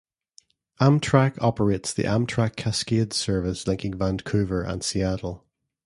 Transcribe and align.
Amtrak 0.79 1.37
operates 1.43 1.93
the 1.93 2.05
Amtrak 2.05 2.55
Cascades 2.55 3.15
service 3.15 3.67
linking 3.67 3.93
Vancouver 3.99 4.63
and 4.63 4.83
Seattle. 4.83 5.45